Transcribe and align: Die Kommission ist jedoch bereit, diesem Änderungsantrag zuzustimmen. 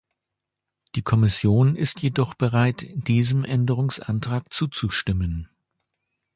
Die 0.95 1.03
Kommission 1.03 1.75
ist 1.75 1.99
jedoch 2.01 2.33
bereit, 2.33 2.87
diesem 2.95 3.45
Änderungsantrag 3.45 4.51
zuzustimmen. 4.51 5.47